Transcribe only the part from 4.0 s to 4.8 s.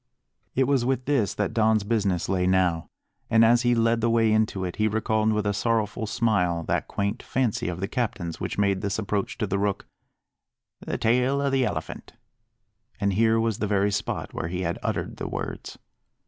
the way into it